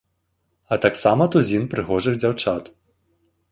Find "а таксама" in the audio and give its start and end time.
0.73-1.27